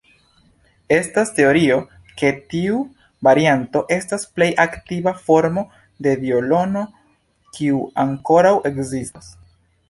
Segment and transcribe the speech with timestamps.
[0.95, 1.75] Estas teorio
[2.21, 2.79] ke tiu
[3.27, 5.65] varianto estas plej antikva formo
[6.07, 6.83] de violono
[7.59, 9.31] kiu ankoraŭ ekzistas.